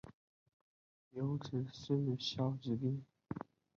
[1.11, 1.63] 有子
[2.19, 3.03] 萧士赟。